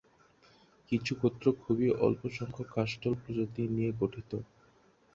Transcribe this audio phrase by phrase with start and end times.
[0.91, 4.31] কিছু গোত্র খুবই অল্প সংখ্যক কাষ্ঠল প্রজাতি নিয়ে গঠিত।